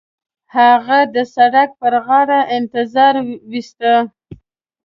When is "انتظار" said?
2.57-3.15